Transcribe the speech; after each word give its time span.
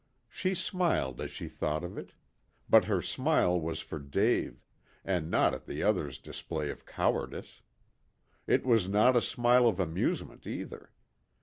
She 0.29 0.55
smiled 0.55 1.21
as 1.21 1.29
she 1.29 1.47
thought 1.47 1.83
of 1.83 1.95
it. 1.95 2.13
But 2.67 2.85
her 2.85 3.03
smile 3.03 3.61
was 3.61 3.81
for 3.81 3.99
Dave, 3.99 4.65
and 5.05 5.29
not 5.29 5.53
at 5.53 5.67
the 5.67 5.83
other's 5.83 6.17
display 6.17 6.71
of 6.71 6.87
cowardice. 6.87 7.61
It 8.47 8.65
was 8.65 8.89
not 8.89 9.15
a 9.15 9.21
smile 9.21 9.67
of 9.67 9.79
amusement 9.79 10.47
either. 10.47 10.91